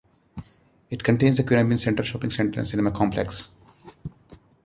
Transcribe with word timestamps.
It 0.89 1.03
contains 1.03 1.37
the 1.37 1.43
Currambine 1.43 1.77
Central 1.77 2.07
shopping 2.07 2.31
centre 2.31 2.57
and 2.61 2.67
cinema 2.67 2.89
complex. 2.89 3.49